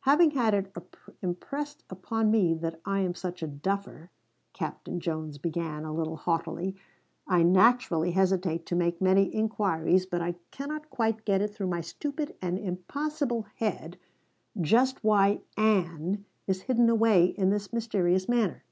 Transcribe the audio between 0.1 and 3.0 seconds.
had it impressed upon me that I